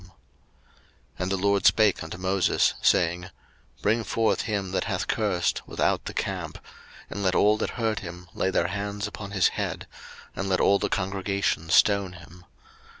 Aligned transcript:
03:024:013 0.07 0.11
And 1.19 1.31
the 1.31 1.37
LORD 1.37 1.65
spake 1.67 2.01
unto 2.03 2.17
Moses, 2.17 2.73
saying, 2.81 3.21
03:024:014 3.21 3.31
Bring 3.83 4.03
forth 4.03 4.41
him 4.41 4.71
that 4.71 4.83
hath 4.85 5.05
cursed 5.07 5.61
without 5.67 6.05
the 6.05 6.13
camp; 6.15 6.57
and 7.11 7.21
let 7.21 7.35
all 7.35 7.55
that 7.57 7.69
heard 7.69 7.99
him 7.99 8.27
lay 8.33 8.49
their 8.49 8.69
hands 8.69 9.05
upon 9.05 9.29
his 9.29 9.49
head, 9.49 9.85
and 10.35 10.49
let 10.49 10.59
all 10.59 10.79
the 10.79 10.89
congregation 10.89 11.69
stone 11.69 12.13
him. 12.13 12.45